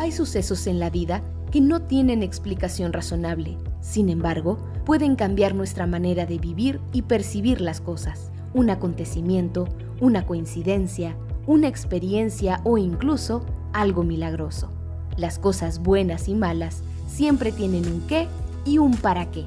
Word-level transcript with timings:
Hay 0.00 0.12
sucesos 0.12 0.66
en 0.66 0.80
la 0.80 0.88
vida 0.88 1.20
que 1.52 1.60
no 1.60 1.82
tienen 1.82 2.22
explicación 2.22 2.94
razonable. 2.94 3.58
Sin 3.82 4.08
embargo, 4.08 4.56
pueden 4.86 5.14
cambiar 5.14 5.54
nuestra 5.54 5.86
manera 5.86 6.24
de 6.24 6.38
vivir 6.38 6.80
y 6.90 7.02
percibir 7.02 7.60
las 7.60 7.82
cosas. 7.82 8.30
Un 8.54 8.70
acontecimiento, 8.70 9.68
una 10.00 10.24
coincidencia, 10.24 11.16
una 11.46 11.68
experiencia 11.68 12.62
o 12.64 12.78
incluso 12.78 13.44
algo 13.74 14.02
milagroso. 14.02 14.72
Las 15.18 15.38
cosas 15.38 15.80
buenas 15.80 16.28
y 16.28 16.34
malas 16.34 16.80
siempre 17.06 17.52
tienen 17.52 17.84
un 17.84 18.00
qué 18.06 18.26
y 18.64 18.78
un 18.78 18.96
para 18.96 19.30
qué. 19.30 19.44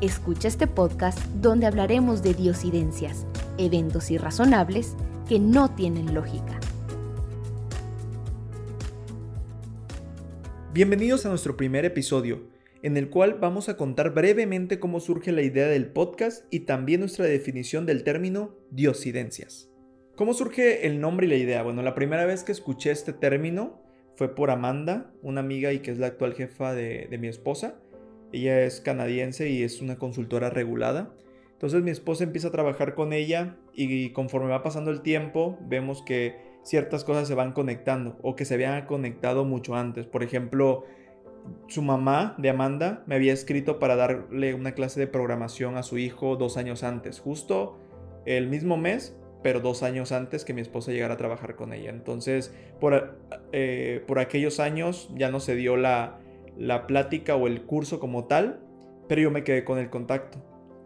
Escucha 0.00 0.46
este 0.46 0.68
podcast 0.68 1.18
donde 1.42 1.66
hablaremos 1.66 2.22
de 2.22 2.32
diosidencias, 2.32 3.26
eventos 3.58 4.12
irrazonables 4.12 4.94
que 5.28 5.40
no 5.40 5.68
tienen 5.70 6.14
lógica. 6.14 6.60
Bienvenidos 10.76 11.24
a 11.24 11.30
nuestro 11.30 11.56
primer 11.56 11.86
episodio, 11.86 12.50
en 12.82 12.98
el 12.98 13.08
cual 13.08 13.38
vamos 13.40 13.70
a 13.70 13.78
contar 13.78 14.12
brevemente 14.12 14.78
cómo 14.78 15.00
surge 15.00 15.32
la 15.32 15.40
idea 15.40 15.68
del 15.68 15.86
podcast 15.86 16.44
y 16.50 16.66
también 16.66 17.00
nuestra 17.00 17.24
definición 17.24 17.86
del 17.86 18.04
término 18.04 18.54
diosidencias. 18.70 19.70
¿Cómo 20.16 20.34
surge 20.34 20.86
el 20.86 21.00
nombre 21.00 21.26
y 21.26 21.30
la 21.30 21.36
idea? 21.36 21.62
Bueno, 21.62 21.80
la 21.80 21.94
primera 21.94 22.26
vez 22.26 22.44
que 22.44 22.52
escuché 22.52 22.90
este 22.90 23.14
término 23.14 23.80
fue 24.16 24.34
por 24.34 24.50
Amanda, 24.50 25.10
una 25.22 25.40
amiga 25.40 25.72
y 25.72 25.78
que 25.78 25.92
es 25.92 25.98
la 25.98 26.08
actual 26.08 26.34
jefa 26.34 26.74
de, 26.74 27.08
mi 27.18 27.28
esposa. 27.28 27.80
Ella 28.34 28.60
es 28.60 28.82
canadiense 28.82 29.48
y 29.48 29.62
es 29.62 29.80
una 29.80 29.96
consultora 29.96 30.50
regulada. 30.50 31.10
Entonces 31.52 31.82
mi 31.82 31.90
esposa 31.90 32.24
empieza 32.24 32.48
a 32.48 32.52
trabajar 32.52 32.94
con 32.94 33.14
ella 33.14 33.56
y 33.72 34.10
conforme 34.10 34.50
va 34.50 34.62
pasando 34.62 34.90
el 34.90 35.00
tiempo 35.00 35.58
vemos 35.62 36.02
que 36.02 36.36
ciertas 36.66 37.04
cosas 37.04 37.28
se 37.28 37.34
van 37.34 37.52
conectando 37.52 38.18
o 38.22 38.34
que 38.34 38.44
se 38.44 38.54
habían 38.54 38.86
conectado 38.86 39.44
mucho 39.44 39.76
antes. 39.76 40.06
Por 40.06 40.24
ejemplo, 40.24 40.84
su 41.68 41.80
mamá 41.80 42.34
de 42.38 42.50
Amanda 42.50 43.04
me 43.06 43.14
había 43.14 43.32
escrito 43.32 43.78
para 43.78 43.94
darle 43.94 44.52
una 44.52 44.72
clase 44.72 44.98
de 44.98 45.06
programación 45.06 45.76
a 45.76 45.84
su 45.84 45.96
hijo 45.96 46.36
dos 46.36 46.56
años 46.56 46.82
antes, 46.82 47.20
justo 47.20 47.78
el 48.24 48.48
mismo 48.48 48.76
mes, 48.76 49.16
pero 49.44 49.60
dos 49.60 49.84
años 49.84 50.10
antes 50.10 50.44
que 50.44 50.54
mi 50.54 50.60
esposa 50.60 50.90
llegara 50.90 51.14
a 51.14 51.16
trabajar 51.16 51.54
con 51.54 51.72
ella. 51.72 51.90
Entonces, 51.90 52.52
por, 52.80 53.16
eh, 53.52 54.02
por 54.08 54.18
aquellos 54.18 54.58
años 54.58 55.08
ya 55.14 55.30
no 55.30 55.38
se 55.38 55.54
dio 55.54 55.76
la, 55.76 56.18
la 56.58 56.88
plática 56.88 57.36
o 57.36 57.46
el 57.46 57.62
curso 57.62 58.00
como 58.00 58.24
tal, 58.24 58.60
pero 59.08 59.22
yo 59.22 59.30
me 59.30 59.44
quedé 59.44 59.64
con 59.64 59.78
el 59.78 59.88
contacto. 59.88 60.38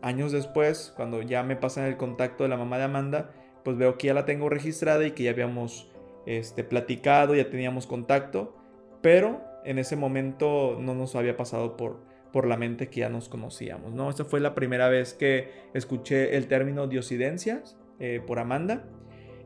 Años 0.02 0.30
después, 0.30 0.92
cuando 0.94 1.22
ya 1.22 1.42
me 1.42 1.56
pasan 1.56 1.86
el 1.86 1.96
contacto 1.96 2.42
de 2.42 2.50
la 2.50 2.58
mamá 2.58 2.76
de 2.76 2.84
Amanda, 2.84 3.30
pues 3.64 3.76
veo 3.76 3.98
que 3.98 4.08
ya 4.08 4.14
la 4.14 4.24
tengo 4.24 4.48
registrada 4.48 5.06
y 5.06 5.12
que 5.12 5.24
ya 5.24 5.30
habíamos 5.30 5.90
este, 6.26 6.64
platicado, 6.64 7.34
ya 7.34 7.50
teníamos 7.50 7.86
contacto, 7.86 8.54
pero 9.02 9.40
en 9.64 9.78
ese 9.78 9.96
momento 9.96 10.78
no 10.80 10.94
nos 10.94 11.16
había 11.16 11.36
pasado 11.36 11.76
por, 11.76 12.00
por 12.32 12.46
la 12.46 12.56
mente 12.56 12.88
que 12.88 13.00
ya 13.00 13.08
nos 13.08 13.28
conocíamos, 13.28 13.92
¿no? 13.92 14.10
Esa 14.10 14.24
fue 14.24 14.40
la 14.40 14.54
primera 14.54 14.88
vez 14.88 15.14
que 15.14 15.50
escuché 15.74 16.36
el 16.36 16.46
término 16.46 16.86
diosidencias 16.86 17.76
eh, 17.98 18.22
por 18.26 18.38
Amanda. 18.38 18.84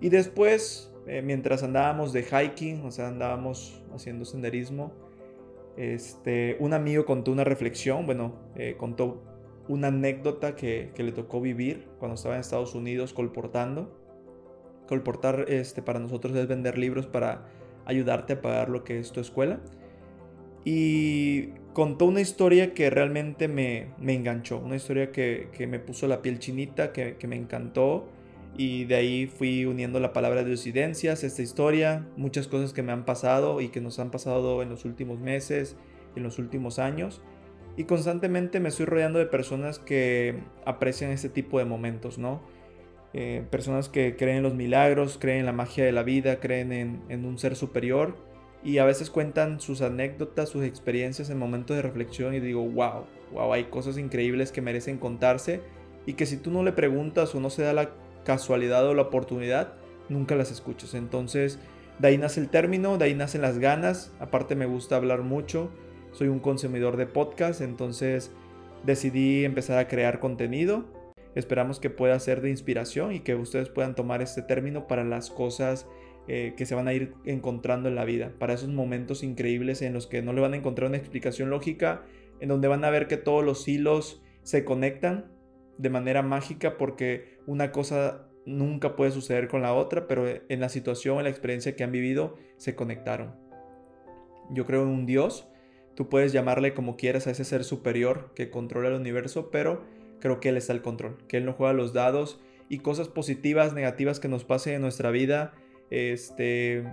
Y 0.00 0.10
después, 0.10 0.92
eh, 1.06 1.22
mientras 1.22 1.62
andábamos 1.62 2.12
de 2.12 2.22
hiking, 2.22 2.84
o 2.84 2.90
sea, 2.90 3.08
andábamos 3.08 3.82
haciendo 3.94 4.24
senderismo, 4.24 4.92
este, 5.76 6.56
un 6.60 6.72
amigo 6.72 7.04
contó 7.04 7.32
una 7.32 7.44
reflexión, 7.44 8.06
bueno, 8.06 8.34
eh, 8.54 8.76
contó 8.78 9.22
una 9.66 9.88
anécdota 9.88 10.54
que, 10.54 10.92
que, 10.94 11.02
le 11.02 11.12
tocó 11.12 11.40
vivir 11.40 11.88
cuando 11.98 12.14
estaba 12.14 12.34
en 12.34 12.42
Estados 12.42 12.74
Unidos 12.74 13.12
colportando. 13.12 14.03
Colportar 14.86 15.46
este, 15.48 15.82
para 15.82 15.98
nosotros 15.98 16.36
es 16.36 16.46
vender 16.46 16.78
libros 16.78 17.06
para 17.06 17.46
ayudarte 17.86 18.34
a 18.34 18.42
pagar 18.42 18.68
lo 18.68 18.84
que 18.84 18.98
es 18.98 19.12
tu 19.12 19.20
escuela. 19.20 19.60
Y 20.64 21.48
contó 21.74 22.06
una 22.06 22.20
historia 22.20 22.72
que 22.72 22.88
realmente 22.88 23.48
me, 23.48 23.88
me 23.98 24.14
enganchó, 24.14 24.58
una 24.58 24.76
historia 24.76 25.12
que, 25.12 25.48
que, 25.52 25.66
me 25.66 25.78
puso 25.78 26.06
la 26.08 26.22
piel 26.22 26.38
chinita, 26.38 26.92
que, 26.92 27.16
que, 27.16 27.26
me 27.26 27.36
encantó. 27.36 28.08
Y 28.56 28.84
de 28.84 28.94
ahí 28.94 29.26
fui 29.26 29.66
uniendo 29.66 30.00
la 30.00 30.12
palabra 30.12 30.42
de 30.42 30.46
diosidencias, 30.46 31.24
esta 31.24 31.42
historia, 31.42 32.06
muchas 32.16 32.46
cosas 32.46 32.72
que 32.72 32.82
me 32.82 32.92
han 32.92 33.04
pasado 33.04 33.60
y 33.60 33.68
que 33.68 33.80
nos 33.80 33.98
han 33.98 34.10
pasado 34.10 34.62
en 34.62 34.70
los 34.70 34.84
últimos 34.84 35.18
meses, 35.18 35.76
en 36.16 36.22
los 36.22 36.38
últimos 36.38 36.78
años. 36.78 37.20
Y 37.76 37.84
constantemente 37.84 38.60
me 38.60 38.68
estoy 38.68 38.86
rodeando 38.86 39.18
de 39.18 39.26
personas 39.26 39.80
que 39.80 40.38
aprecian 40.64 41.10
este 41.10 41.28
tipo 41.28 41.58
de 41.58 41.64
momentos, 41.64 42.18
¿no? 42.18 42.40
Eh, 43.16 43.44
personas 43.48 43.88
que 43.88 44.16
creen 44.16 44.38
en 44.38 44.42
los 44.42 44.54
milagros, 44.54 45.18
creen 45.20 45.38
en 45.38 45.46
la 45.46 45.52
magia 45.52 45.84
de 45.84 45.92
la 45.92 46.02
vida, 46.02 46.40
creen 46.40 46.72
en, 46.72 47.24
un 47.24 47.38
ser 47.38 47.54
superior 47.54 48.16
y 48.64 48.78
a 48.78 48.84
veces 48.84 49.08
cuentan 49.08 49.60
sus 49.60 49.82
anécdotas, 49.82 50.48
sus 50.48 50.64
experiencias 50.64 51.30
en 51.30 51.38
momentos 51.38 51.76
de 51.76 51.82
reflexión 51.82 52.34
y 52.34 52.40
digo, 52.40 52.68
wow, 52.68 53.04
wow, 53.32 53.52
hay 53.52 53.64
cosas 53.64 53.98
increíbles 53.98 54.50
que 54.50 54.62
merecen 54.62 54.98
contarse 54.98 55.60
y 56.06 56.14
que 56.14 56.26
si 56.26 56.38
tú 56.38 56.50
no 56.50 56.64
le 56.64 56.72
preguntas 56.72 57.32
o 57.36 57.40
no 57.40 57.50
se 57.50 57.62
da 57.62 57.72
la 57.72 57.90
casualidad 58.24 58.84
o 58.84 58.94
la 58.94 59.02
oportunidad, 59.02 59.74
nunca 60.08 60.34
las 60.34 60.50
escuchas. 60.50 60.94
Entonces, 60.94 61.60
de 62.00 62.08
ahí 62.08 62.18
nace 62.18 62.40
el 62.40 62.48
término, 62.48 62.98
de 62.98 63.04
ahí 63.04 63.14
nacen 63.14 63.42
las 63.42 63.60
ganas, 63.60 64.12
aparte 64.18 64.56
me 64.56 64.66
gusta 64.66 64.96
hablar 64.96 65.22
mucho, 65.22 65.70
soy 66.10 66.26
un 66.26 66.40
consumidor 66.40 66.96
de 66.96 67.06
podcast, 67.06 67.60
entonces 67.60 68.32
decidí 68.82 69.44
empezar 69.44 69.78
a 69.78 69.86
crear 69.86 70.18
contenido 70.18 71.03
Esperamos 71.34 71.80
que 71.80 71.90
pueda 71.90 72.18
ser 72.18 72.40
de 72.40 72.50
inspiración 72.50 73.12
y 73.12 73.20
que 73.20 73.34
ustedes 73.34 73.68
puedan 73.68 73.94
tomar 73.94 74.22
este 74.22 74.42
término 74.42 74.86
para 74.86 75.04
las 75.04 75.30
cosas 75.30 75.86
eh, 76.26 76.54
que 76.56 76.64
se 76.64 76.74
van 76.74 76.88
a 76.88 76.94
ir 76.94 77.14
encontrando 77.24 77.88
en 77.88 77.96
la 77.96 78.04
vida, 78.04 78.32
para 78.38 78.54
esos 78.54 78.70
momentos 78.70 79.22
increíbles 79.22 79.82
en 79.82 79.92
los 79.92 80.06
que 80.06 80.22
no 80.22 80.32
le 80.32 80.40
van 80.40 80.54
a 80.54 80.56
encontrar 80.56 80.88
una 80.88 80.96
explicación 80.96 81.50
lógica, 81.50 82.02
en 82.40 82.48
donde 82.48 82.68
van 82.68 82.84
a 82.84 82.90
ver 82.90 83.08
que 83.08 83.16
todos 83.16 83.44
los 83.44 83.68
hilos 83.68 84.22
se 84.42 84.64
conectan 84.64 85.32
de 85.76 85.90
manera 85.90 86.22
mágica 86.22 86.76
porque 86.78 87.38
una 87.46 87.72
cosa 87.72 88.28
nunca 88.46 88.96
puede 88.96 89.10
suceder 89.10 89.48
con 89.48 89.62
la 89.62 89.74
otra, 89.74 90.06
pero 90.06 90.26
en 90.26 90.60
la 90.60 90.68
situación, 90.68 91.18
en 91.18 91.24
la 91.24 91.30
experiencia 91.30 91.76
que 91.76 91.84
han 91.84 91.92
vivido, 91.92 92.36
se 92.56 92.74
conectaron. 92.74 93.34
Yo 94.50 94.66
creo 94.66 94.82
en 94.82 94.88
un 94.88 95.06
Dios, 95.06 95.48
tú 95.94 96.08
puedes 96.08 96.32
llamarle 96.32 96.74
como 96.74 96.96
quieras 96.96 97.26
a 97.26 97.30
ese 97.30 97.44
ser 97.44 97.64
superior 97.64 98.32
que 98.34 98.50
controla 98.50 98.88
el 98.88 98.94
universo, 98.94 99.50
pero 99.50 99.82
creo 100.20 100.40
que 100.40 100.48
Él 100.48 100.56
está 100.56 100.72
al 100.72 100.82
control, 100.82 101.18
que 101.28 101.36
Él 101.36 101.44
no 101.44 101.52
juega 101.52 101.72
los 101.72 101.92
dados 101.92 102.40
y 102.68 102.78
cosas 102.78 103.08
positivas, 103.08 103.74
negativas 103.74 104.20
que 104.20 104.28
nos 104.28 104.44
pasen 104.44 104.74
en 104.74 104.82
nuestra 104.82 105.10
vida, 105.10 105.54
este, 105.90 106.84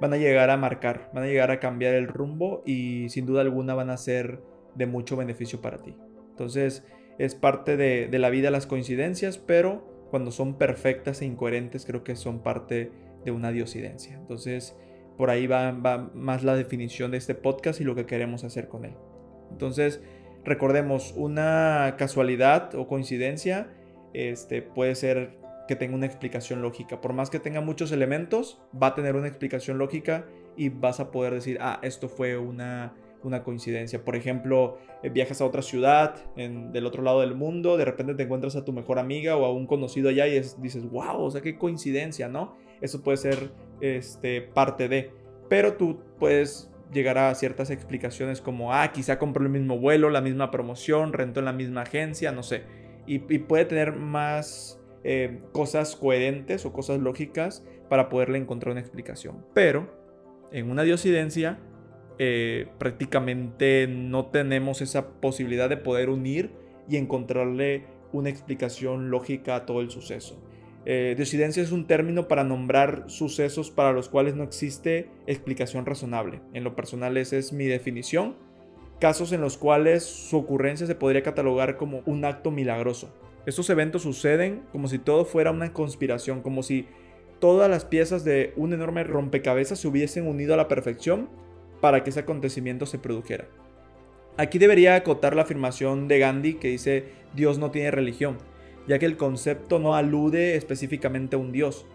van 0.00 0.12
a 0.12 0.16
llegar 0.16 0.50
a 0.50 0.56
marcar, 0.56 1.10
van 1.14 1.24
a 1.24 1.26
llegar 1.26 1.50
a 1.50 1.60
cambiar 1.60 1.94
el 1.94 2.08
rumbo 2.08 2.62
y 2.66 3.08
sin 3.08 3.26
duda 3.26 3.42
alguna 3.42 3.74
van 3.74 3.90
a 3.90 3.96
ser 3.96 4.40
de 4.74 4.86
mucho 4.86 5.16
beneficio 5.16 5.60
para 5.60 5.78
ti. 5.78 5.94
Entonces 6.30 6.84
es 7.18 7.34
parte 7.34 7.76
de, 7.76 8.08
la 8.18 8.30
vida 8.30 8.50
las 8.50 8.66
coincidencias, 8.66 9.38
pero 9.38 10.06
cuando 10.10 10.30
son 10.30 10.58
perfectas 10.58 11.22
e 11.22 11.26
incoherentes 11.26 11.84
creo 11.84 12.04
que 12.04 12.16
son 12.16 12.42
parte 12.42 12.90
de 13.24 13.30
una 13.30 13.52
diosidencia. 13.52 14.16
Entonces 14.16 14.76
por 15.16 15.30
ahí 15.30 15.46
va, 15.46 15.72
va 15.72 16.10
más 16.14 16.42
la 16.42 16.56
definición 16.56 17.10
de 17.10 17.18
este 17.18 17.34
podcast 17.34 17.80
y 17.80 17.84
lo 17.84 17.94
que 17.94 18.06
queremos 18.06 18.44
hacer 18.44 18.68
con 18.68 18.86
él. 18.86 18.94
Entonces, 19.52 20.00
Recordemos, 20.44 21.14
una 21.16 21.94
casualidad 21.98 22.74
o 22.74 22.88
coincidencia 22.88 23.68
este, 24.12 24.62
puede 24.62 24.94
ser 24.94 25.38
que 25.68 25.76
tenga 25.76 25.94
una 25.94 26.06
explicación 26.06 26.62
lógica. 26.62 27.00
Por 27.00 27.12
más 27.12 27.30
que 27.30 27.38
tenga 27.38 27.60
muchos 27.60 27.92
elementos, 27.92 28.60
va 28.80 28.88
a 28.88 28.94
tener 28.94 29.14
una 29.14 29.28
explicación 29.28 29.78
lógica 29.78 30.26
y 30.56 30.68
vas 30.68 31.00
a 31.00 31.10
poder 31.10 31.34
decir, 31.34 31.58
ah, 31.60 31.78
esto 31.82 32.08
fue 32.08 32.36
una, 32.36 32.94
una 33.22 33.44
coincidencia. 33.44 34.04
Por 34.04 34.16
ejemplo, 34.16 34.78
eh, 35.02 35.10
viajas 35.10 35.40
a 35.40 35.46
otra 35.46 35.62
ciudad 35.62 36.16
en, 36.36 36.72
del 36.72 36.86
otro 36.86 37.02
lado 37.02 37.20
del 37.20 37.34
mundo, 37.34 37.76
de 37.76 37.84
repente 37.84 38.14
te 38.14 38.24
encuentras 38.24 38.56
a 38.56 38.64
tu 38.64 38.72
mejor 38.72 38.98
amiga 38.98 39.36
o 39.36 39.44
a 39.44 39.52
un 39.52 39.66
conocido 39.66 40.08
allá 40.08 40.26
y 40.26 40.40
dices, 40.58 40.88
wow, 40.90 41.22
o 41.22 41.30
sea, 41.30 41.40
qué 41.40 41.56
coincidencia, 41.56 42.28
¿no? 42.28 42.56
Eso 42.80 43.02
puede 43.02 43.16
ser 43.16 43.52
este, 43.80 44.42
parte 44.42 44.88
de. 44.88 45.12
Pero 45.48 45.74
tú 45.74 46.00
puedes 46.18 46.71
llegar 46.92 47.18
a 47.18 47.34
ciertas 47.34 47.70
explicaciones 47.70 48.40
como, 48.40 48.72
ah, 48.72 48.92
quizá 48.92 49.18
compró 49.18 49.42
el 49.42 49.50
mismo 49.50 49.78
vuelo, 49.78 50.10
la 50.10 50.20
misma 50.20 50.50
promoción, 50.50 51.12
rentó 51.12 51.40
en 51.40 51.46
la 51.46 51.52
misma 51.52 51.82
agencia, 51.82 52.32
no 52.32 52.42
sé. 52.42 52.62
Y, 53.06 53.18
puede 53.18 53.64
tener 53.64 53.94
más 53.94 54.80
eh, 55.02 55.40
cosas 55.52 55.96
coherentes 55.96 56.64
o 56.64 56.72
cosas 56.72 57.00
lógicas 57.00 57.64
para 57.88 58.08
poderle 58.08 58.38
encontrar 58.38 58.72
una 58.72 58.80
explicación. 58.80 59.44
Pero 59.54 59.92
en 60.52 60.70
una 60.70 60.82
diosidencia 60.82 61.58
eh, 62.18 62.68
prácticamente 62.78 63.88
no 63.88 64.26
tenemos 64.26 64.80
esa 64.82 65.08
posibilidad 65.20 65.68
de 65.68 65.78
poder 65.78 66.10
unir 66.10 66.52
y 66.88 66.96
encontrarle 66.96 67.84
una 68.12 68.28
explicación 68.28 69.10
lógica 69.10 69.56
a 69.56 69.66
todo 69.66 69.80
el 69.80 69.90
suceso. 69.90 70.40
Eh, 70.84 71.14
es 71.18 71.72
un 71.72 71.86
término 71.86 72.26
para 72.26 72.44
nombrar 72.44 73.04
sucesos 73.06 73.70
para 73.70 73.92
los 73.92 74.08
cuales 74.08 74.34
no 74.34 74.42
existe 74.42 75.08
explicación 75.26 75.86
razonable. 75.86 76.40
En 76.52 76.64
lo 76.64 76.74
personal 76.74 77.16
esa 77.16 77.36
es 77.36 77.52
mi 77.52 77.66
definición. 77.66 78.36
Casos 79.00 79.32
en 79.32 79.40
los 79.40 79.58
cuales 79.58 80.04
su 80.04 80.36
ocurrencia 80.36 80.86
se 80.86 80.94
podría 80.94 81.22
catalogar 81.22 81.76
como 81.76 82.02
un 82.06 82.24
acto 82.24 82.50
milagroso. 82.50 83.12
Estos 83.46 83.68
eventos 83.70 84.02
suceden 84.02 84.62
como 84.70 84.88
si 84.88 84.98
todo 84.98 85.24
fuera 85.24 85.50
una 85.50 85.72
conspiración, 85.72 86.42
como 86.42 86.62
si 86.62 86.86
todas 87.40 87.68
las 87.68 87.84
piezas 87.84 88.24
de 88.24 88.52
un 88.56 88.72
enorme 88.72 89.02
rompecabezas 89.02 89.80
se 89.80 89.88
hubiesen 89.88 90.28
unido 90.28 90.54
a 90.54 90.56
la 90.56 90.68
perfección 90.68 91.28
para 91.80 92.04
que 92.04 92.10
ese 92.10 92.20
acontecimiento 92.20 92.86
se 92.86 93.00
produjera. 93.00 93.48
Aquí 94.36 94.58
debería 94.58 94.94
acotar 94.94 95.34
la 95.34 95.42
afirmación 95.42 96.06
de 96.06 96.20
Gandhi 96.20 96.54
que 96.54 96.68
dice 96.68 97.06
Dios 97.34 97.58
no 97.58 97.72
tiene 97.72 97.90
religión, 97.90 98.38
ya 98.86 98.98
que 98.98 99.06
el 99.06 99.16
concepto 99.16 99.78
no 99.78 99.94
alude 99.94 100.56
específicamente 100.56 101.36
a 101.36 101.38
un 101.38 101.52
Dios, 101.52 101.86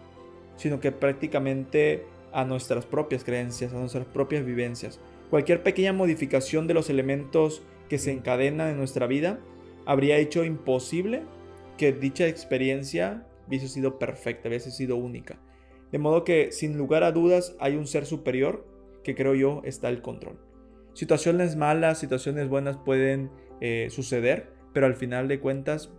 sino 0.56 0.80
que 0.80 0.92
prácticamente 0.92 2.04
a 2.32 2.44
nuestras 2.44 2.86
propias 2.86 3.24
creencias, 3.24 3.72
a 3.72 3.78
nuestras 3.78 4.06
propias 4.06 4.44
vivencias. 4.44 5.00
Cualquier 5.30 5.62
pequeña 5.62 5.92
modificación 5.92 6.66
de 6.66 6.74
los 6.74 6.90
elementos 6.90 7.62
que 7.88 7.98
se 7.98 8.12
encadenan 8.12 8.70
en 8.70 8.78
nuestra 8.78 9.06
vida 9.06 9.38
habría 9.86 10.18
hecho 10.18 10.44
imposible 10.44 11.22
que 11.76 11.92
dicha 11.92 12.26
experiencia 12.26 13.26
hubiese 13.46 13.68
sido 13.68 13.98
perfecta, 13.98 14.48
hubiese 14.48 14.70
sido 14.70 14.96
única. 14.96 15.38
De 15.90 15.98
modo 15.98 16.24
que, 16.24 16.52
sin 16.52 16.76
lugar 16.76 17.02
a 17.02 17.12
dudas, 17.12 17.56
hay 17.60 17.76
un 17.76 17.86
ser 17.86 18.04
superior 18.04 18.66
que 19.02 19.14
creo 19.14 19.34
yo 19.34 19.62
está 19.64 19.88
el 19.88 20.02
control. 20.02 20.38
Situaciones 20.92 21.56
malas, 21.56 21.98
situaciones 21.98 22.48
buenas 22.48 22.76
pueden 22.76 23.30
eh, 23.60 23.88
suceder, 23.90 24.50
pero 24.74 24.86
al 24.86 24.96
final 24.96 25.28
de 25.28 25.40
cuentas 25.40 25.90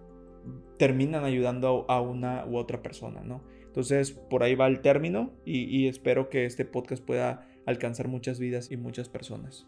terminan 0.78 1.26
ayudando 1.26 1.86
a 1.90 2.02
una 2.02 2.46
u 2.46 2.58
otra 2.58 2.82
persona, 2.82 3.22
¿no? 3.24 3.42
Entonces, 3.70 4.12
por 4.12 4.44
ahí 4.44 4.56
va 4.56 4.68
el 4.68 4.82
término 4.82 5.32
y, 5.46 5.88
espero 5.88 6.30
que 6.30 6.46
este 6.46 6.66
podcast 6.66 7.04
pueda 7.04 7.48
alcanzar 7.66 8.08
muchas 8.08 8.40
vidas 8.40 8.72
y 8.72 8.78
muchas 8.78 9.10
personas. 9.10 9.68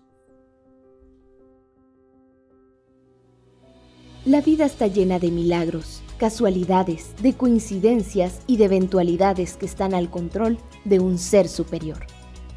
La 4.25 4.41
vida 4.41 4.65
está 4.65 4.87
llena 4.87 5.19
de 5.19 5.31
milagros, 5.31 6.03
casualidades, 6.17 7.15
de 7.21 7.33
coincidencias 7.33 8.41
y 8.47 8.57
de 8.57 8.65
eventualidades 8.65 9.55
que 9.55 9.65
están 9.65 9.93
al 9.93 10.09
control 10.09 10.57
de 10.83 10.99
un 10.99 11.17
ser 11.17 11.47
superior. 11.47 12.05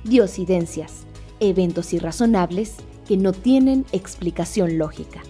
Diosidencias, 0.05 1.06
eventos 1.41 1.93
irrazonables 1.93 2.76
que 3.06 3.17
no 3.17 3.32
tienen 3.32 3.85
explicación 3.93 4.79
lógica. 4.79 5.23